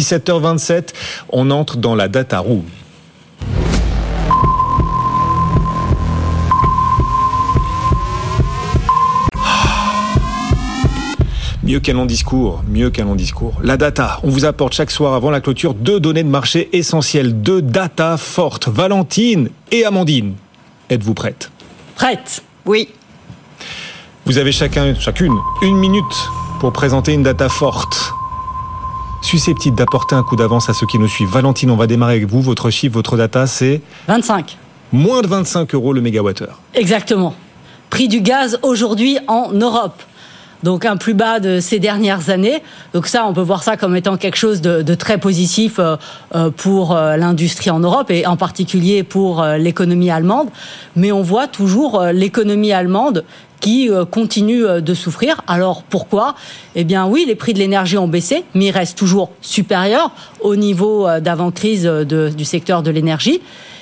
17h27, 0.00 0.94
on 1.28 1.50
entre 1.50 1.76
dans 1.76 1.94
la 1.94 2.08
data 2.08 2.38
room. 2.38 2.64
Mieux 11.62 11.78
qu'un 11.78 11.92
long 11.92 12.06
discours, 12.06 12.64
mieux 12.66 12.90
qu'un 12.90 13.04
long 13.04 13.14
discours. 13.14 13.54
La 13.62 13.76
data, 13.76 14.18
on 14.22 14.30
vous 14.30 14.46
apporte 14.46 14.72
chaque 14.72 14.90
soir 14.90 15.14
avant 15.14 15.30
la 15.30 15.40
clôture 15.40 15.74
deux 15.74 16.00
données 16.00 16.24
de 16.24 16.28
marché 16.28 16.70
essentielles, 16.72 17.42
deux 17.42 17.60
data 17.60 18.16
fortes. 18.16 18.68
Valentine 18.68 19.50
et 19.70 19.84
Amandine, 19.84 20.34
êtes-vous 20.88 21.14
prêtes? 21.14 21.50
Prête, 21.94 22.42
oui. 22.64 22.88
Vous 24.24 24.38
avez 24.38 24.52
chacun, 24.52 24.94
chacune, 24.94 25.34
une 25.62 25.76
minute 25.76 26.04
pour 26.58 26.72
présenter 26.72 27.12
une 27.12 27.22
data 27.22 27.48
forte. 27.48 28.14
Susceptible 29.30 29.76
d'apporter 29.76 30.16
un 30.16 30.24
coup 30.24 30.34
d'avance 30.34 30.68
à 30.70 30.74
ceux 30.74 30.88
qui 30.88 30.98
nous 30.98 31.06
suivent. 31.06 31.28
Valentine, 31.28 31.70
on 31.70 31.76
va 31.76 31.86
démarrer 31.86 32.14
avec 32.14 32.26
vous. 32.26 32.42
Votre 32.42 32.68
chiffre, 32.70 32.94
votre 32.94 33.16
data, 33.16 33.46
c'est 33.46 33.80
25. 34.08 34.58
Moins 34.92 35.22
de 35.22 35.28
25 35.28 35.72
euros 35.72 35.92
le 35.92 36.00
mégawattheure. 36.00 36.58
Exactement. 36.74 37.36
Prix 37.90 38.08
du 38.08 38.22
gaz 38.22 38.58
aujourd'hui 38.62 39.18
en 39.28 39.52
Europe 39.52 40.02
donc 40.62 40.84
un 40.84 40.96
plus 40.96 41.14
bas 41.14 41.40
de 41.40 41.60
ces 41.60 41.78
dernières 41.78 42.30
années. 42.30 42.62
Donc 42.92 43.06
ça, 43.06 43.26
on 43.26 43.32
peut 43.32 43.40
voir 43.40 43.62
ça 43.62 43.76
comme 43.76 43.96
étant 43.96 44.16
quelque 44.16 44.36
chose 44.36 44.60
de, 44.60 44.94
très 44.94 45.18
positif 45.18 45.78
euh, 45.78 45.96
euh, 46.34 46.50
pour 46.50 46.94
euh, 46.94 47.16
l'industrie 47.16 47.70
en 47.70 47.80
Europe 47.80 48.10
et 48.10 48.26
en 48.26 48.36
particulier 48.36 49.02
pour 49.02 49.42
l'économie 49.42 50.10
allemande. 50.10 50.48
Mais 50.96 51.12
on 51.12 51.22
voit 51.22 51.46
toujours 51.46 52.02
l'économie 52.12 52.72
allemande 52.72 53.24
qui 53.60 53.90
continue 54.10 54.64
de 54.80 54.94
souffrir. 54.94 55.42
Alors 55.46 55.82
pourquoi? 55.82 56.34
Eh 56.74 56.84
bien 56.84 57.06
oui, 57.06 57.24
les 57.26 57.34
prix 57.34 57.52
de 57.52 57.58
l'énergie 57.58 57.98
ont 57.98 58.08
baissé, 58.08 58.44
mais 58.54 58.66
ils 58.66 58.70
restent 58.70 58.98
toujours 58.98 59.30
supérieurs 59.40 60.10
au 60.40 60.56
niveau 60.56 61.06
d'avant-crise 61.20 61.84
du 61.86 62.44
secteur 62.44 62.82
de 62.82 62.90
l'énergie. 62.90 63.40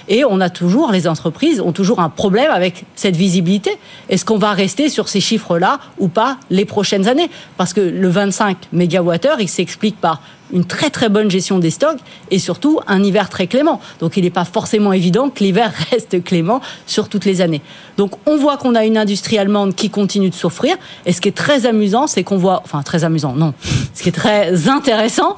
Et 0.09 0.25
on 0.25 0.41
a 0.41 0.51
toujours, 0.51 0.91
les 0.91 1.07
entreprises 1.07 1.61
ont 1.61 1.73
toujours 1.73 2.01
un 2.01 2.09
problème 2.09 2.51
avec 2.51 2.85
cette 2.95 3.17
visibilité. 3.17 3.71
Est-ce 4.09 4.25
qu'on 4.25 4.39
va 4.39 4.53
rester 4.53 4.89
sur 4.89 5.09
ces 5.09 5.21
chiffres-là 5.21 5.81
ou 5.99 6.09
pas 6.09 6.39
les 6.51 6.65
prochaines 6.65 7.09
années? 7.09 7.31
Parce 7.57 7.73
que 7.73 7.81
le 7.81 8.09
25 8.09 8.69
mégawattheures, 8.73 9.41
il 9.41 9.49
s'explique 9.49 10.01
par 10.01 10.21
une 10.53 10.65
très 10.65 10.91
très 10.91 11.09
bonne 11.09 11.31
gestion 11.31 11.59
des 11.59 11.71
stocks 11.71 11.99
et 12.31 12.39
surtout 12.39 12.81
un 12.87 13.03
hiver 13.03 13.29
très 13.29 13.47
clément. 13.47 13.81
Donc 14.01 14.17
il 14.17 14.25
n'est 14.25 14.31
pas 14.31 14.45
forcément 14.45 14.93
évident 14.93 15.31
que 15.31 15.45
l'hiver 15.45 15.73
reste 15.91 16.23
clément 16.25 16.61
sur 16.87 17.09
toutes 17.09 17.25
les 17.25 17.41
années. 17.41 17.63
Donc 17.97 18.13
on 18.27 18.37
voit 18.37 18.57
qu'on 18.57 18.75
a 18.75 18.85
une 18.85 18.97
industrie 18.97 19.39
allemande 19.39 19.75
qui 19.75 19.91
continue 19.91 20.31
de 20.31 20.35
souffrir 20.35 20.77
et 21.07 21.13
ce 21.13 21.21
qui 21.21 21.29
est 21.29 21.37
très 21.37 21.67
amusant, 21.67 22.07
c'est 22.07 22.25
qu'on 22.25 22.39
voit, 22.39 22.63
enfin 22.65 22.83
très 22.83 23.05
amusant, 23.05 23.35
non, 23.35 23.55
ce 23.95 24.03
qui 24.03 24.09
est 24.09 24.13
très 24.13 24.69
intéressant, 24.69 25.37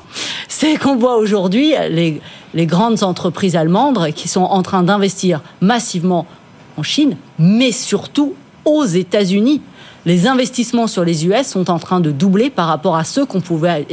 c'est 0.61 0.77
qu'on 0.77 0.97
voit 0.97 1.17
aujourd'hui 1.17 1.73
les, 1.89 2.21
les 2.53 2.67
grandes 2.67 3.03
entreprises 3.03 3.57
allemandes 3.57 4.13
qui 4.15 4.29
sont 4.29 4.43
en 4.43 4.63
train 4.63 4.83
d'investir 4.83 5.41
massivement 5.63 6.27
en 6.77 6.83
Chine, 6.83 7.17
mais 7.39 7.73
surtout 7.73 8.35
aux 8.67 8.85
États-Unis 8.85 9.63
les 10.05 10.27
investissements 10.27 10.87
sur 10.87 11.03
les 11.03 11.27
US 11.27 11.47
sont 11.47 11.71
en 11.71 11.79
train 11.79 12.01
de 12.01 12.11
doubler 12.11 12.51
par 12.51 12.69
rapport 12.69 12.97
à 12.97 13.05
ceux 13.05 13.25
qu'on 13.25 13.41
pouvait 13.41 13.87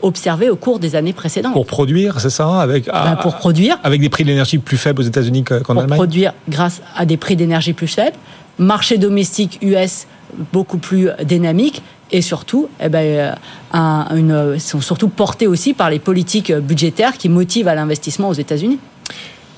observer 0.00 0.48
au 0.48 0.56
cours 0.56 0.78
des 0.78 0.94
années 0.94 1.12
précédentes. 1.12 1.54
Pour 1.54 1.66
produire, 1.66 2.20
c'est 2.20 2.30
ça 2.30 2.60
avec, 2.60 2.86
ben, 2.86 2.92
ah, 2.94 3.16
Pour 3.16 3.36
produire. 3.36 3.78
Avec 3.84 4.00
des 4.00 4.08
prix 4.08 4.24
d'énergie 4.24 4.58
plus 4.58 4.76
faibles 4.76 5.02
aux 5.02 5.04
États-Unis 5.04 5.44
qu'en 5.44 5.76
Allemagne 5.76 5.88
Pour 5.88 5.96
produire 5.96 6.34
grâce 6.48 6.82
à 6.96 7.04
des 7.04 7.16
prix 7.16 7.36
d'énergie 7.36 7.72
plus 7.74 7.86
faibles, 7.86 8.16
marché 8.58 8.98
domestique 8.98 9.58
US 9.62 10.06
beaucoup 10.52 10.78
plus 10.78 11.10
dynamique 11.24 11.82
et 12.12 12.22
surtout, 12.22 12.68
eh 12.80 12.88
ben, 12.88 13.34
euh, 13.74 14.04
une, 14.14 14.58
sont 14.58 14.80
surtout 14.80 15.08
portés 15.08 15.46
aussi 15.46 15.74
par 15.74 15.90
les 15.90 15.98
politiques 15.98 16.52
budgétaires 16.52 17.16
qui 17.18 17.28
motivent 17.28 17.68
à 17.68 17.74
l'investissement 17.74 18.28
aux 18.28 18.34
États-Unis. 18.34 18.78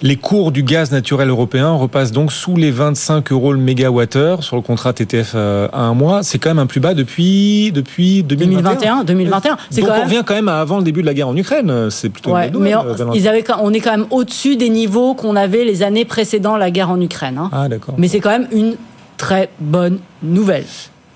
Les 0.03 0.17
cours 0.17 0.53
du 0.53 0.63
gaz 0.63 0.91
naturel 0.91 1.31
européen 1.31 1.71
repassent 1.71 2.13
donc 2.13 2.31
sous 2.31 2.57
les 2.57 2.71
25 2.71 3.33
euros 3.33 3.53
le 3.53 3.59
mégawattheure 3.59 4.43
sur 4.43 4.57
le 4.57 4.63
contrat 4.63 4.93
TTF 4.93 5.33
euh, 5.35 5.69
à 5.73 5.81
un 5.83 5.95
mois. 5.95 6.23
C'est 6.23 6.39
quand 6.39 6.51
même 6.51 6.59
un 6.59 6.67
plus 6.67 6.81
bas 6.81 6.95
depuis 6.95 7.73
depuis 7.73 8.23
2021. 8.23 9.05
2021. 9.05 9.57
C'est 9.71 9.81
donc 9.81 9.91
on 9.97 10.03
revient 10.03 10.23
quand 10.27 10.35
même 10.35 10.49
à 10.49 10.61
avant 10.61 10.79
le 10.79 10.85
début 10.85 11.01
de 11.01 11.07
la 11.07 11.15
guerre 11.15 11.29
en 11.29 11.37
Ukraine. 11.37 11.91
C'est 11.91 12.11
plutôt. 12.11 12.33
Ouais, 12.33 12.51
mais 12.59 12.75
on, 12.75 13.13
ils 13.15 13.29
avaient, 13.29 13.45
on 13.63 13.73
est 13.73 13.81
quand 13.81 13.93
même 13.93 14.07
au-dessus 14.11 14.57
des 14.57 14.69
niveaux 14.69 15.15
qu'on 15.15 15.37
avait 15.37 15.65
les 15.65 15.83
années 15.83 16.05
précédant 16.05 16.57
la 16.57 16.71
guerre 16.71 16.91
en 16.91 17.01
Ukraine. 17.01 17.39
Hein. 17.39 17.51
Ah 17.53 17.69
d'accord. 17.69 17.95
Mais 17.97 18.09
c'est 18.09 18.21
quand 18.21 18.31
même 18.31 18.49
une 18.53 18.77
très 19.17 19.49
bonne 19.61 20.01
nouvelle. 20.23 20.65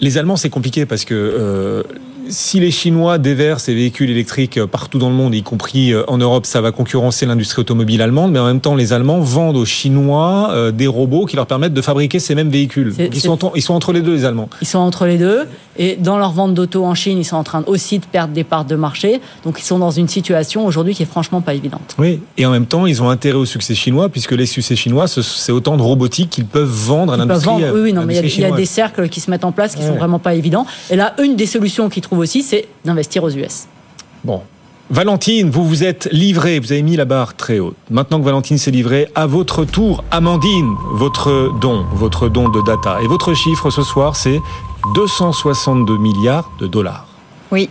Les 0.01 0.19
Allemands, 0.19 0.37
c'est 0.37 0.51
compliqué 0.51 0.87
parce 0.87 1.05
que 1.05 1.15
euh, 1.15 1.83
si 2.29 2.61
les 2.61 2.71
Chinois 2.71 3.19
déversent 3.19 3.65
ces 3.65 3.75
véhicules 3.75 4.11
électriques 4.11 4.65
partout 4.67 4.99
dans 4.99 5.09
le 5.09 5.15
monde, 5.15 5.35
y 5.35 5.43
compris 5.43 5.93
euh, 5.93 6.05
en 6.09 6.19
Europe, 6.19 6.47
ça 6.47 6.61
va 6.61 6.73
concurrencer 6.73 7.27
l'industrie 7.27 7.61
automobile 7.61 8.03
allemande, 8.03 8.33
mais 8.33 8.39
en 8.39 8.47
même 8.47 8.61
temps, 8.61 8.75
les 8.75 8.93
Allemands 8.93 9.21
vendent 9.21 9.57
aux 9.57 9.65
Chinois 9.65 10.51
euh, 10.53 10.71
des 10.71 10.87
robots 10.87 11.27
qui 11.27 11.37
leur 11.37 11.47
permettent 11.47 11.75
de 11.75 11.83
fabriquer 11.83 12.19
ces 12.19 12.35
mêmes 12.35 12.51
véhicules. 12.51 12.95
Ils 12.99 13.21
sont, 13.21 13.39
ils 13.55 13.63
sont 13.63 13.75
entre 13.75 13.93
les 13.93 14.01
deux, 14.01 14.15
les 14.15 14.25
Allemands. 14.25 14.49
Ils 14.61 14.69
sont 14.69 14.79
entre 14.79 15.07
les 15.07 15.19
deux, 15.19 15.47
et 15.79 15.97
dans 15.97 16.19
leur 16.19 16.33
vente 16.33 16.55
d'auto 16.55 16.85
en 16.85 16.95
Chine, 16.95 17.19
ils 17.19 17.25
sont 17.25 17.37
en 17.37 17.45
train 17.45 17.63
aussi 17.67 17.99
de 17.99 18.05
perdre 18.05 18.35
des 18.35 18.45
parts 18.45 18.65
de 18.65 18.77
marché. 18.77 19.21
Donc, 19.45 19.61
ils 19.61 19.65
sont 19.65 19.79
dans 19.79 19.91
une 19.91 20.09
situation 20.09 20.67
aujourd'hui 20.67 20.95
qui 20.95 21.03
est 21.03 21.07
franchement 21.07 21.41
pas 21.41 21.55
évidente. 21.55 21.95
Oui, 21.99 22.21
et 22.37 22.47
en 22.47 22.51
même 22.51 22.67
temps, 22.67 22.87
ils 22.87 23.03
ont 23.03 23.11
intérêt 23.11 23.39
au 23.39 23.47
succès 23.47 23.75
chinois, 23.75 24.09
puisque 24.09 24.33
les 24.33 24.47
succès 24.47 24.77
chinois, 24.77 25.07
c'est 25.09 25.53
autant 25.53 25.77
de 25.77 25.83
robotique 25.83 26.31
qu'ils 26.31 26.47
peuvent 26.47 26.69
vendre 26.69 27.13
à 27.13 27.17
l'industrie. 27.17 27.65
Oui, 27.73 27.81
oui, 27.83 27.93
non, 27.93 28.05
mais 28.05 28.17
il 28.17 28.41
y, 28.41 28.45
a 28.45 28.51
des 28.51 28.65
cercles 28.65 29.09
qui 29.09 29.21
se 29.21 29.31
mettent 29.31 29.45
en 29.45 29.53
place 29.53 29.75
qui 29.75 29.83
sont 29.83 29.95
vraiment 29.95 30.19
pas 30.19 30.35
évidents. 30.35 30.67
Et 30.91 30.97
là, 30.97 31.15
une 31.23 31.37
des 31.37 31.47
solutions 31.47 31.89
qu'ils 31.89 32.03
trouvent 32.03 32.18
aussi, 32.19 32.43
c'est 32.43 32.69
d'investir 32.85 33.25
aux 33.25 33.31
US. 33.31 33.67
Bon. 34.25 34.43
Valentine, 34.91 35.51
vous 35.51 35.69
vous 35.69 35.85
êtes 35.85 36.09
livrée, 36.13 36.59
vous 36.59 36.73
avez 36.73 36.81
mis 36.81 36.97
la 36.97 37.05
barre 37.05 37.37
très 37.37 37.59
haute. 37.59 37.77
Maintenant 37.91 38.21
que 38.21 38.25
Valentine 38.25 38.57
s'est 38.57 38.71
livrée, 38.71 39.09
à 39.15 39.27
votre 39.27 39.67
tour, 39.67 40.03
Amandine, 40.11 40.75
votre 40.93 41.53
don, 41.61 41.85
votre 41.93 42.31
don 42.31 42.49
de 42.49 42.63
data. 42.63 42.99
Et 43.03 43.07
votre 43.07 43.35
chiffre 43.35 43.69
ce 43.69 43.83
soir, 43.83 44.17
c'est 44.17 44.41
262 44.95 45.99
milliards 45.99 46.51
de 46.59 46.67
dollars. 46.67 47.07
Oui, 47.53 47.69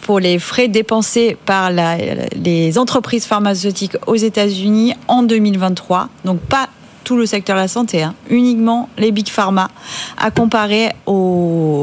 pour 0.00 0.20
les 0.20 0.38
frais 0.38 0.68
dépensés 0.68 1.36
par 1.44 1.70
les 1.70 2.78
entreprises 2.78 3.26
pharmaceutiques 3.26 3.96
aux 4.06 4.14
États-Unis 4.14 4.94
en 5.08 5.24
2023. 5.24 6.08
Donc 6.24 6.40
pas 6.40 6.68
tout 7.02 7.16
le 7.16 7.26
secteur 7.26 7.56
de 7.56 7.60
la 7.60 7.68
santé, 7.68 8.02
hein. 8.02 8.14
uniquement 8.30 8.88
les 8.98 9.12
big 9.12 9.28
pharma, 9.28 9.68
à 10.16 10.30
comparer 10.30 10.90
aux 11.06 11.25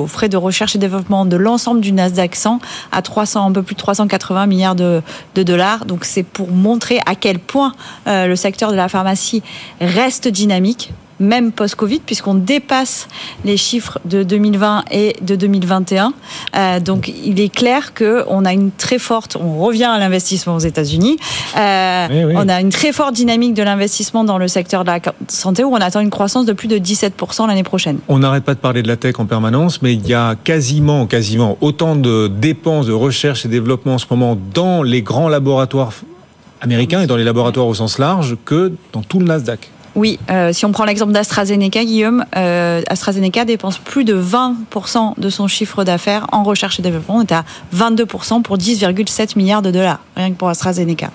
frais 0.08 0.30
de 0.30 0.38
recherche 0.38 0.76
et 0.76 0.80
développement 0.80 1.26
de 1.26 1.36
l'ensemble 1.36 1.82
du 1.82 1.92
Nasdaq 1.92 2.36
100 2.36 2.60
à 2.92 3.02
300, 3.02 3.48
un 3.48 3.52
peu 3.52 3.64
plus 3.64 3.76
de 3.76 3.80
380 3.80 4.46
milliards 4.48 4.76
de, 4.76 5.02
dollars. 5.36 5.86
Donc 5.86 6.06
c'est 6.06 6.24
pour 6.24 6.50
montrer 6.52 7.00
à 7.06 7.16
quel 7.16 7.40
point 7.40 7.74
euh, 8.08 8.28
le 8.28 8.36
secteur 8.36 8.72
de 8.72 8.76
la 8.76 8.90
pharmacie 8.90 9.44
reste 9.82 10.28
dynamique 10.28 10.92
même 11.20 11.52
post-Covid, 11.52 12.00
puisqu'on 12.00 12.36
dépasse 12.36 13.08
les 13.46 13.58
chiffres 13.58 14.00
de 14.06 14.24
2020 14.24 14.86
et 14.92 15.16
de 15.22 15.36
2021. 15.36 16.14
Euh, 16.56 16.80
donc, 16.80 17.12
il 17.24 17.40
est 17.40 17.54
clair 17.54 17.94
qu'on 17.94 18.46
a 18.46 18.54
une 18.54 18.72
très 18.72 19.00
forte, 19.00 19.38
on 19.40 19.60
revient 19.60 19.86
à 19.86 20.00
l'investissement 20.00 20.56
aux 20.56 20.60
États-Unis, 20.60 21.18
euh, 21.58 22.34
on 22.36 22.50
a 22.50 22.62
une 22.62 22.70
très 22.70 22.92
forte 22.92 23.14
dynamique 23.14 23.54
de 23.54 23.64
l'investissement 23.64 24.24
dans 24.24 24.38
le 24.38 24.48
secteur 24.48 24.84
de 24.84 24.90
la 24.90 25.00
santé, 25.28 25.64
où 25.64 25.74
on 25.74 25.76
attend 25.76 26.00
une 26.00 26.10
croissance 26.10 26.46
de 26.46 26.54
plus 26.54 26.68
de 26.68 26.78
17% 26.78 27.48
l'année 27.48 27.64
prochaine. 27.64 28.00
On 28.08 28.20
n'arrête 28.20 28.44
pas 28.44 28.54
de 28.54 28.60
parler 28.60 28.82
de 28.82 28.88
la 28.88 28.98
tech 28.98 29.20
en 29.20 29.26
permanence, 29.26 29.82
mais 29.82 29.94
il 29.94 30.08
y 30.08 30.14
a 30.14 30.36
quasiment, 30.36 31.06
quasiment 31.06 31.58
autant 31.62 31.96
de 31.96 32.28
dépenses 32.28 32.88
de 32.88 32.94
recherche 32.94 33.46
et 33.46 33.50
développement 33.50 33.96
en 33.96 33.98
ce 33.98 34.06
moment 34.10 34.38
dans 34.54 34.84
les 34.84 35.02
grands 35.02 35.30
laboratoires 35.30 35.92
américains 36.62 37.02
et 37.02 37.08
dans 37.08 37.18
les 37.18 37.24
laboratoires 37.24 37.68
au 37.68 37.74
sens 37.74 38.00
large 38.00 38.38
que 38.46 38.72
dans 38.94 39.02
tout 39.02 39.20
le 39.20 39.26
Nasdaq. 39.26 39.70
Oui, 39.96 40.20
euh, 40.32 40.52
si 40.54 40.66
on 40.66 40.72
prend 40.72 40.86
l'exemple 40.86 41.12
d'AstraZeneca, 41.12 41.84
Guillaume, 41.84 42.26
euh, 42.36 42.82
AstraZeneca 42.88 43.46
dépense 43.46 43.78
plus 43.78 44.04
de 44.04 44.16
20% 44.16 45.14
de 45.18 45.30
son 45.30 45.48
chiffre 45.48 45.84
d'affaires 45.84 46.26
en 46.32 46.44
recherche 46.44 46.80
et 46.80 46.82
développement. 46.82 47.18
On 47.18 47.22
est 47.22 47.32
à 47.32 47.44
22% 47.76 48.42
pour 48.42 48.58
10,7 48.58 49.38
milliards 49.38 49.62
de 49.62 49.70
dollars, 49.70 50.00
rien 50.16 50.32
que 50.32 50.38
pour 50.38 50.50
AstraZeneca. 50.50 51.12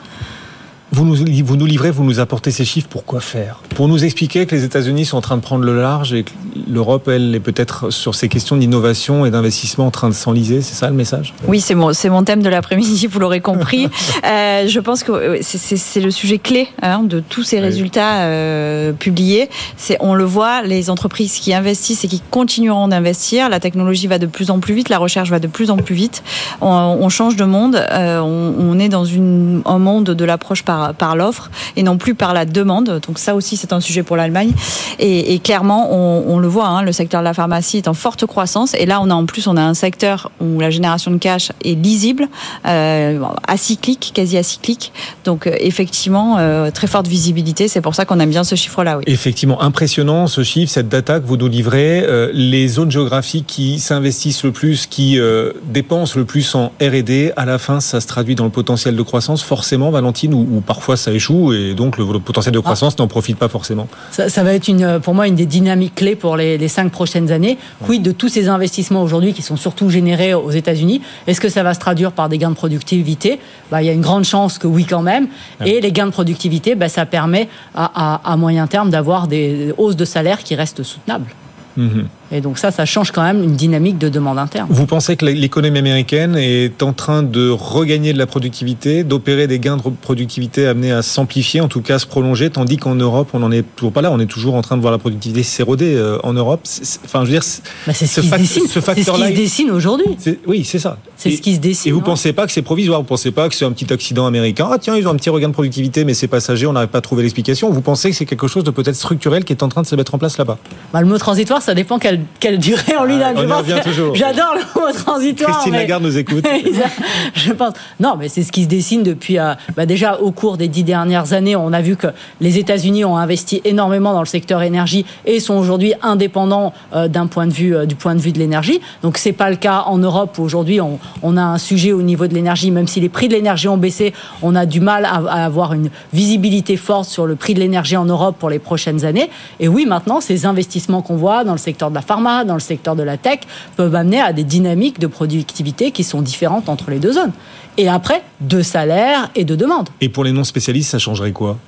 Vous 0.91 1.05
nous, 1.05 1.17
vous 1.45 1.57
nous 1.57 1.67
livrez, 1.67 1.91
vous 1.91 2.03
nous 2.03 2.19
apportez 2.19 2.51
ces 2.51 2.65
chiffres 2.65 2.89
pour 2.89 3.05
quoi 3.05 3.21
faire? 3.21 3.61
Pour 3.75 3.89
nous 3.89 4.05
expliquer 4.05 4.47
que 4.47 4.55
les 4.55 4.65
États-Unis 4.65 5.05
sont 5.05 5.19
en 5.19 5.21
train 5.21 5.37
de 5.37 5.43
prendre 5.43 5.65
le 5.65 5.79
large 5.79 6.15
et 6.15 6.23
que 6.23 6.31
l'Europe, 6.67 7.09
elle, 7.09 7.35
est 7.35 7.41
peut-être 7.41 7.91
sur 7.91 8.15
ces 8.15 8.29
questions 8.29 8.57
d'innovation 8.57 9.27
et 9.27 9.31
d'investissement 9.31 9.87
en 9.87 9.91
train 9.91 10.09
de 10.09 10.15
s'enliser. 10.15 10.63
C'est 10.63 10.75
ça 10.75 10.89
le 10.89 10.95
message? 10.95 11.35
Oui, 11.47 11.61
c'est 11.61 11.75
mon, 11.75 11.93
c'est 11.93 12.09
mon 12.09 12.25
thème 12.25 12.43
de 12.43 12.49
l'après-midi, 12.49 13.07
vous 13.07 13.19
l'aurez 13.19 13.41
compris. 13.41 13.89
euh, 14.25 14.67
je 14.67 14.81
pense 14.81 15.03
que 15.03 15.39
c'est, 15.43 16.01
le 16.01 16.11
sujet 16.11 16.39
clé 16.39 16.69
hein, 16.81 17.03
de 17.03 17.21
tous 17.21 17.43
ces 17.43 17.61
résultats 17.61 18.23
euh, 18.23 18.93
publiés. 18.93 19.51
C'est, 19.77 19.99
on 20.01 20.15
le 20.15 20.25
voit, 20.25 20.63
les 20.63 20.89
entreprises 20.89 21.35
qui 21.35 21.53
investissent 21.53 22.05
et 22.05 22.09
qui 22.09 22.23
continueront 22.31 22.89
d'investir, 22.89 23.51
la 23.51 23.61
technologie 23.61 24.07
va 24.07 24.19
de 24.19 24.27
plus 24.27 24.51
en 24.51 24.59
plus 24.59 24.73
vite, 24.73 24.89
la 24.89 24.99
recherche 24.99 25.29
va 25.29 25.39
de 25.39 25.49
plus 25.49 25.71
en 25.71 25.77
plus 25.77 25.95
vite. 25.95 26.23
On, 26.63 26.69
on 26.69 27.09
change 27.11 27.37
de 27.37 27.45
monde, 27.45 27.77
euh, 27.77 28.21
on, 28.21 28.55
on, 28.59 28.79
est 28.79 28.89
dans 28.89 29.05
une, 29.05 29.61
un 29.67 29.79
monde 29.79 30.05
de 30.07 30.25
l'approche 30.25 30.63
par 30.63 30.78
par, 30.99 31.17
l'offre 31.17 31.51
et 31.77 31.83
non 31.83 31.99
plus 31.99 32.15
par 32.15 32.35
la 32.35 32.45
demande. 32.45 33.01
Donc 33.07 33.19
ça 33.19 33.35
aussi, 33.35 33.57
c'est 33.57 33.73
un 33.73 33.81
sujet 33.81 34.03
pour 34.03 34.17
l'Allemagne. 34.17 34.53
Et, 34.99 35.39
clairement, 35.39 35.93
on, 35.93 36.39
le 36.39 36.49
voit, 36.49 36.67
hein, 36.67 36.83
le 36.83 36.93
secteur 36.93 37.21
de 37.21 37.25
la 37.25 37.35
pharmacie 37.35 37.79
est 37.79 37.89
en 37.89 37.95
forte 37.95 38.27
croissance. 38.27 38.75
Et 38.75 38.87
là, 38.87 39.01
on 39.01 39.11
a 39.11 39.15
en 39.15 39.27
plus, 39.27 39.47
on 39.47 39.57
a 39.57 39.63
un 39.63 39.75
secteur 39.75 40.31
où 40.41 40.61
la 40.61 40.71
génération 40.71 41.11
de 41.11 41.19
cash 41.19 41.51
est 41.65 41.75
lisible, 41.75 42.29
euh, 42.67 43.21
acyclique, 43.47 44.13
quasi 44.15 44.37
acyclique. 44.37 44.93
Donc 45.25 45.47
euh, 45.47 45.55
effectivement, 45.59 46.37
euh, 46.39 46.71
très 46.71 46.87
forte 46.87 47.07
visibilité. 47.07 47.69
C'est 47.69 47.81
pour 47.81 47.95
ça 47.95 48.05
qu'on 48.05 48.21
aime 48.21 48.31
bien 48.31 48.45
ce 48.45 48.55
chiffre-là. 48.55 48.99
Effectivement, 49.07 49.63
impressionnant 49.63 50.27
ce 50.27 50.43
chiffre, 50.43 50.73
cette 50.73 50.89
data 50.89 51.21
que 51.21 51.27
vous 51.27 51.37
nous 51.37 51.49
livrez. 51.49 52.07
Les 52.33 52.69
zones 52.69 52.91
géographiques 52.91 53.47
qui 53.47 53.79
s'investissent 53.79 54.45
le 54.45 54.53
plus, 54.53 54.87
qui 54.87 55.19
dépensent 55.65 56.19
le 56.19 56.25
plus 56.25 56.55
en 56.55 56.73
R&D, 56.81 57.33
à 57.37 57.45
la 57.45 57.59
fin, 57.59 57.81
ça 57.81 58.01
se 58.01 58.07
traduit 58.07 58.35
dans 58.35 58.45
le 58.45 58.51
potentiel 58.51 58.97
de 58.97 59.03
croissance, 59.03 59.43
forcément, 59.43 59.91
Valentine, 59.91 60.35
ou, 60.35 60.47
ou 60.51 60.61
parfois 60.69 60.99
ça 60.99 61.13
échoue 61.13 61.55
et 61.55 61.75
donc 61.75 61.97
le, 61.97 62.05
le 62.13 62.21
potentiel 62.21 62.55
de 62.55 62.61
croissance 62.61 62.95
ah. 62.99 63.03
n'en 63.03 63.09
profite 63.09 63.39
pas 63.39 63.49
forcément. 63.49 63.89
Ça, 64.11 64.29
ça, 64.29 64.45
va 64.45 64.53
être 64.53 64.69
une, 64.69 65.01
pour 65.01 65.15
moi 65.15 65.27
une 65.27 65.35
des 65.35 65.47
dynamiques 65.47 65.95
clés 65.97 66.15
pour 66.15 66.37
les, 66.37 66.59
les 66.59 66.69
cinq 66.69 66.93
prochaines 66.93 67.33
années. 67.33 67.57
Quid 67.85 68.03
de 68.03 68.13
tous 68.13 68.29
ces 68.29 68.49
investissements 68.49 69.03
aujourd'hui 69.03 69.33
qui 69.33 69.41
sont 69.41 69.57
surtout 69.57 69.89
générés 69.89 70.35
aux 70.35 70.51
États-Unis? 70.51 71.01
Est-ce 71.27 71.41
que 71.41 71.49
ça 71.49 71.63
va 71.63 71.73
se 71.73 71.81
traduire 71.81 72.13
par 72.13 72.29
des 72.29 72.37
gains 72.37 72.51
de 72.51 72.55
productivité? 72.55 73.41
Bah, 73.71 73.83
Il 73.83 73.87
y 73.87 73.89
a 73.89 73.95
une 73.95 74.03
grande 74.03 74.25
chance 74.25 74.59
que 74.59 74.67
oui 74.67 74.85
quand 74.85 75.03
même. 75.03 75.29
Et 75.65 75.81
les 75.81 75.91
gains 75.91 76.07
de 76.07 76.13
productivité, 76.13 76.75
bah, 76.75 76.91
ça 76.91 77.07
permet 77.07 77.49
à, 77.75 77.91
à, 77.95 78.33
à 78.33 78.37
moyen 78.37 78.67
terme 78.67 78.91
d'avoir 78.91 79.27
des 79.27 79.73
hausses 79.79 79.97
de 79.97 80.05
salaire 80.05 80.45
qui 80.45 80.55
restent 80.55 80.83
soutenables. 80.83 81.31
Mmh. 81.79 82.03
Et 82.31 82.41
donc 82.41 82.59
ça, 82.59 82.71
ça 82.71 82.85
change 82.85 83.11
quand 83.11 83.23
même 83.23 83.43
une 83.43 83.57
dynamique 83.57 83.99
de 83.99 84.09
demande 84.09 84.39
interne. 84.39 84.67
Vous 84.71 84.87
pensez 84.87 85.17
que 85.17 85.25
l'économie 85.25 85.79
américaine 85.79 86.37
est 86.37 86.83
en 86.83 86.93
train 86.93 87.23
de 87.23 87.49
regagner 87.51 88.13
de 88.13 88.19
la 88.19 88.27
productivité, 88.27 89.05
d'opérer 89.05 89.47
des 89.47 89.59
gains 89.59 89.77
de 89.77 89.83
productivité 89.83 90.67
amenés 90.67 90.93
à 90.93 91.03
s'amplifier, 91.03 91.61
en 91.61 91.69
tout 91.69 91.81
cas 91.81 91.97
à 91.97 91.99
se 91.99 92.07
prolonger, 92.07 92.51
tandis 92.51 92.77
qu'en 92.77 92.95
Europe, 92.95 93.31
on 93.33 93.39
n'en 93.39 93.51
est 93.51 93.65
toujours 93.77 93.93
pas 93.93 94.03
là. 94.03 94.11
On 94.13 94.21
est 94.21 94.27
toujours 94.27 94.55
en 94.55 94.63
train 94.63 94.77
de 94.77 94.83
voir 94.83 94.93
la 94.93 94.99
productivité 94.99 95.43
s'éroder 95.43 95.95
euh, 95.95 96.19
en 96.23 96.33
Europe. 96.33 96.61
enfin, 97.05 97.21
je 97.21 97.27
veux 97.27 97.33
dire, 97.33 97.43
bah 97.87 97.93
c'est 97.95 98.07
ce, 98.07 98.21
ce, 98.21 98.27
fac 98.27 98.41
ce 98.45 98.81
facteur-là, 98.81 99.27
ce 99.27 99.31
qui 99.31 99.37
se 99.37 99.43
dessine 99.43 99.71
aujourd'hui. 99.71 100.17
Oui, 100.47 100.65
c'est 100.65 100.79
ça. 100.79 100.99
C'est 101.17 101.31
ce 101.31 101.43
qui 101.43 101.55
se 101.55 101.61
dessine. 101.61 101.89
Et 101.91 101.93
vous 101.93 102.01
ne 102.01 102.05
pensez 102.05 102.33
pas 102.33 102.47
que 102.47 102.53
c'est 102.53 102.63
provisoire? 102.63 103.01
Vous 103.01 103.05
ne 103.05 103.09
pensez 103.09 103.31
pas 103.31 103.49
que 103.49 103.55
c'est 103.55 103.65
un 103.65 103.73
petit 103.73 103.93
accident 103.93 104.27
américain? 104.27 104.69
Ah 104.71 104.79
tiens, 104.79 104.97
ils 104.97 105.07
ont 105.09 105.11
un 105.11 105.17
petit 105.17 105.31
regain 105.31 105.49
de 105.49 105.53
productivité, 105.53 106.05
mais 106.05 106.15
c'est 106.15 106.29
passager, 106.29 106.67
on 106.67 106.73
n'arrive 106.73 106.91
pas 106.91 106.99
à 106.99 107.03
trouver 107.03 107.23
l'explication. 107.23 107.71
Vous 107.71 107.81
pensez 107.81 108.11
que 108.11 108.17
c'est 108.17 108.27
quelque 108.27 108.47
chose 108.47 108.65
de 108.65 108.71
peut-être 108.71 108.97
structurel 108.97 109.45
qui 109.45 109.53
est 109.53 109.63
en 109.63 109.69
train 109.69 109.83
de 109.83 109.87
se 109.87 109.97
mettre 109.97 110.15
en 110.15 110.19
place 110.19 110.39
là-bas? 110.39 110.59
Bah, 110.93 111.01
Le 111.01 111.07
mot 111.07 111.19
transitoire, 111.19 111.63
ça 111.63 111.75
dépend 111.75 111.99
quelle, 111.99 112.18
quelle 112.41 112.59
durée 112.59 112.97
en 112.97 113.05
lui-même. 113.05 113.37
Ah, 113.37 113.43
on 113.49 113.59
revient 113.59 113.81
toujours. 113.83 114.15
J'adore 114.15 114.55
le 114.55 114.81
mot 114.81 114.93
transitoire. 114.93 115.51
Christine 115.51 115.73
mais... 115.73 115.79
Lagarde 115.79 116.03
nous 116.03 116.19
écoute. 116.19 116.47
je 117.35 117.53
pense. 117.53 117.75
Non, 118.01 118.17
mais 118.19 118.29
c'est 118.29 118.43
ce 118.43 118.53
qui 118.53 118.65
se 118.65 118.69
dessine 118.69 119.03
depuis. 119.03 119.39
Euh, 119.39 119.55
bah 119.77 119.87
déjà, 119.87 120.19
au 120.21 120.31
cours 120.31 120.57
des 120.57 120.69
dix 120.69 120.85
dernières 120.85 121.33
années, 121.33 121.57
on 121.57 121.73
a 121.73 121.81
vu 121.81 121.97
que 121.97 122.09
les 122.41 122.59
États-Unis 122.59 123.05
ont 123.05 123.17
investi 123.17 123.61
énormément 123.65 124.13
dans 124.13 124.21
le 124.21 124.27
secteur 124.27 124.63
énergie 124.63 125.05
et 125.27 125.41
sont 125.41 125.55
aujourd'hui 125.55 125.95
indépendants 126.03 126.73
euh, 126.95 127.09
d'un 127.09 127.27
point 127.27 127.47
de 127.47 127.53
vue 127.53 127.75
euh, 127.75 127.87
du 127.87 127.95
point 127.95 128.15
de 128.15 128.21
vue 128.21 128.33
de 128.33 128.39
l'énergie. 128.39 128.81
Donc 129.03 129.19
c'est 129.19 129.33
pas 129.33 129.51
le 129.51 129.57
cas 129.57 129.85
en 129.87 129.99
Europe. 129.99 130.39
Aujourd'hui, 130.39 130.81
on, 130.81 130.99
on, 131.23 131.37
a 131.37 131.43
un 131.43 131.59
sujet 131.59 131.93
au 131.93 132.03
niveau 132.03 132.27
de 132.27 132.35
l'énergie, 132.35 132.71
même 132.71 132.87
si 132.87 133.01
les 133.01 133.09
prix 133.09 133.29
de 133.29 133.35
l'énergie 133.35 133.69
ont 133.69 133.77
baissé, 133.77 134.13
on 134.43 134.55
a 134.55 134.67
du 134.67 134.81
mal 134.81 135.05
à, 135.05 135.17
à 135.29 135.45
avoir 135.45 135.73
une 135.73 135.91
visibilité 136.13 136.77
forte 136.77 137.09
sur 137.09 137.27
le 137.27 137.37
prix 137.37 137.55
de 137.55 137.61
l'énergie 137.61 137.97
en 137.97 138.05
Europe 138.05 138.37
pour 138.39 138.51
les 138.51 138.59
prochaines 138.59 139.05
années. 139.05 139.31
Et 139.61 139.69
oui, 139.69 139.87
maintenant, 139.87 140.21
ces 140.21 140.47
investissements 140.47 141.03
qu'on 141.03 141.17
voit 141.17 141.45
dans 141.45 141.53
le 141.53 141.59
secteur 141.59 141.91
de 141.91 141.95
la 141.95 142.03
pharma, 142.09 142.45
dans 142.45 142.55
le 142.55 142.61
secteur 142.61 142.97
de 142.97 143.03
la 143.03 143.17
tech 143.19 143.41
peuvent 143.77 143.95
amener 143.95 144.21
à 144.21 144.33
des 144.33 144.45
dynamiques 144.45 144.99
de 144.99 145.07
productivité 145.07 145.91
qui 145.91 146.03
sont 146.03 146.23
différentes 146.23 146.69
entre 146.69 146.91
les 146.91 146.99
deux 146.99 147.13
zones. 147.13 147.33
Et 147.77 147.89
après, 147.89 148.23
de 148.41 148.63
salaire 148.63 149.31
et 149.37 149.45
de 149.45 149.55
demande. 149.55 149.89
Et 150.01 150.09
pour 150.09 150.25
les 150.25 150.33
non-spécialistes, 150.33 150.91
ça 150.91 150.99
changerait 150.99 151.33
quoi? 151.33 151.59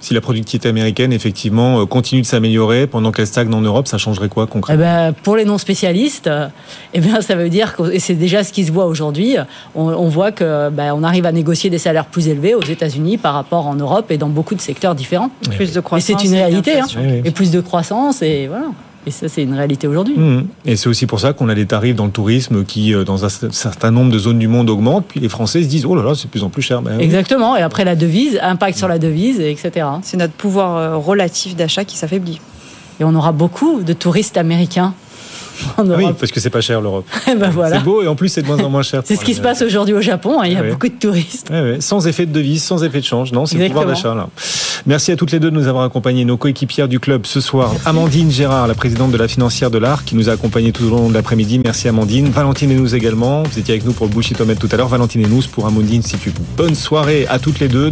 Si 0.00 0.14
la 0.14 0.22
productivité 0.22 0.66
américaine 0.66 1.12
effectivement 1.12 1.84
continue 1.84 2.22
de 2.22 2.26
s'améliorer 2.26 2.86
pendant 2.86 3.12
qu'elle 3.12 3.26
stagne 3.26 3.52
en 3.52 3.60
Europe, 3.60 3.86
ça 3.86 3.98
changerait 3.98 4.30
quoi 4.30 4.46
concrètement? 4.46 4.82
Eh 4.82 5.10
ben, 5.10 5.12
Pour 5.12 5.36
les 5.36 5.44
non-spécialistes, 5.44 6.30
eh 6.94 7.00
bien, 7.00 7.20
ça 7.20 7.34
veut 7.34 7.50
dire 7.50 7.76
que 7.76 7.92
et 7.92 7.98
c'est 7.98 8.14
déjà 8.14 8.42
ce 8.42 8.50
qui 8.50 8.64
se 8.64 8.72
voit 8.72 8.86
aujourd'hui. 8.86 9.36
On, 9.74 9.88
on, 9.88 10.08
voit 10.08 10.32
que 10.32 10.70
ben, 10.70 10.94
on 10.96 11.02
arrive 11.02 11.26
à 11.26 11.32
négocier 11.32 11.68
des 11.68 11.78
salaires 11.78 12.06
plus 12.06 12.28
élevés 12.28 12.54
aux 12.54 12.62
États-Unis 12.62 13.18
par 13.18 13.34
rapport 13.34 13.66
en 13.66 13.74
Europe 13.74 14.10
et 14.10 14.16
dans 14.16 14.30
beaucoup 14.30 14.54
de 14.54 14.62
secteurs 14.62 14.94
différents. 14.94 15.30
Plus 15.54 15.74
de 15.74 15.80
croissance. 15.80 16.08
Et 16.08 16.16
c'est 16.16 16.24
une 16.24 16.34
réalité. 16.34 16.80
Hein. 16.80 16.86
Et 17.22 17.30
plus 17.30 17.50
de 17.50 17.60
croissance 17.60 18.22
et 18.22 18.46
voilà. 18.46 18.68
Et 19.06 19.10
ça, 19.10 19.28
c'est 19.28 19.42
une 19.42 19.54
réalité 19.54 19.86
aujourd'hui. 19.86 20.16
Mmh. 20.16 20.46
Et 20.66 20.76
c'est 20.76 20.88
aussi 20.88 21.06
pour 21.06 21.20
ça 21.20 21.32
qu'on 21.32 21.48
a 21.48 21.54
des 21.54 21.66
tarifs 21.66 21.96
dans 21.96 22.04
le 22.04 22.10
tourisme 22.10 22.64
qui, 22.64 22.94
euh, 22.94 23.04
dans 23.04 23.24
un 23.24 23.28
certain 23.28 23.90
nombre 23.90 24.12
de 24.12 24.18
zones 24.18 24.38
du 24.38 24.48
monde, 24.48 24.68
augmentent. 24.68 25.06
Puis 25.06 25.20
les 25.20 25.28
Français 25.28 25.62
se 25.62 25.68
disent, 25.68 25.86
oh 25.86 25.94
là 25.94 26.02
là, 26.02 26.14
c'est 26.14 26.26
de 26.26 26.30
plus 26.30 26.42
en 26.42 26.50
plus 26.50 26.62
cher. 26.62 26.82
Ben, 26.82 26.98
Exactement. 27.00 27.56
Et 27.56 27.62
après, 27.62 27.84
la 27.84 27.96
devise, 27.96 28.38
impact 28.42 28.76
sur 28.76 28.88
la 28.88 28.98
devise, 28.98 29.40
etc. 29.40 29.86
C'est 30.02 30.18
notre 30.18 30.34
pouvoir 30.34 30.76
euh, 30.76 30.96
relatif 30.96 31.56
d'achat 31.56 31.84
qui 31.84 31.96
s'affaiblit. 31.96 32.40
Et 33.00 33.04
on 33.04 33.14
aura 33.14 33.32
beaucoup 33.32 33.80
de 33.82 33.92
touristes 33.94 34.36
américains 34.36 34.92
oui, 35.78 36.06
parce 36.18 36.32
que 36.32 36.40
c'est 36.40 36.50
pas 36.50 36.60
cher 36.60 36.80
l'Europe. 36.80 37.06
ben 37.26 37.50
voilà. 37.50 37.78
C'est 37.78 37.84
beau 37.84 38.02
et 38.02 38.08
en 38.08 38.14
plus 38.14 38.28
c'est 38.28 38.42
de 38.42 38.46
moins 38.46 38.62
en 38.62 38.70
moins 38.70 38.82
cher. 38.82 39.02
c'est 39.04 39.16
ce 39.16 39.24
qui 39.24 39.34
se 39.34 39.40
passe 39.40 39.62
aujourd'hui 39.62 39.94
au 39.94 40.00
Japon. 40.00 40.40
Hein, 40.40 40.46
il 40.46 40.52
y 40.52 40.56
a 40.56 40.62
ouais. 40.62 40.70
beaucoup 40.70 40.88
de 40.88 40.94
touristes. 40.94 41.50
Ouais, 41.50 41.80
sans 41.80 42.06
effet 42.06 42.26
de 42.26 42.32
devise, 42.32 42.62
sans 42.62 42.82
effet 42.84 43.00
de 43.00 43.04
change. 43.04 43.32
Non, 43.32 43.46
c'est 43.46 43.58
le 43.58 43.66
pouvoir 43.66 43.86
d'achat. 43.86 44.28
Merci 44.86 45.12
à 45.12 45.16
toutes 45.16 45.32
les 45.32 45.40
deux 45.40 45.50
de 45.50 45.56
nous 45.56 45.66
avoir 45.66 45.84
accompagnés, 45.84 46.24
nos 46.24 46.36
coéquipières 46.36 46.88
du 46.88 47.00
club 47.00 47.26
ce 47.26 47.40
soir. 47.40 47.74
Amandine 47.84 48.30
Gérard, 48.30 48.66
la 48.66 48.74
présidente 48.74 49.10
de 49.10 49.16
la 49.16 49.28
financière 49.28 49.70
de 49.70 49.78
l'art, 49.78 50.04
qui 50.04 50.16
nous 50.16 50.28
a 50.28 50.32
accompagnés 50.32 50.72
tout 50.72 50.84
au 50.84 50.90
long 50.90 51.08
de 51.08 51.14
l'après-midi. 51.14 51.60
Merci 51.62 51.88
Amandine. 51.88 52.28
Valentine 52.30 52.70
et 52.70 52.74
nous 52.74 52.94
également. 52.94 53.42
Vous 53.42 53.58
étiez 53.58 53.74
avec 53.74 53.84
nous 53.84 53.92
pour 53.92 54.06
le 54.06 54.12
Bullshit 54.12 54.36
tout 54.58 54.68
à 54.70 54.76
l'heure. 54.76 54.88
Valentine 54.88 55.22
et 55.22 55.28
nous 55.28 55.42
pour 55.50 55.66
Amandine 55.66 56.00
Institute. 56.00 56.36
Bonne 56.56 56.74
soirée 56.74 57.26
à 57.28 57.38
toutes 57.38 57.60
les 57.60 57.68
deux. 57.68 57.88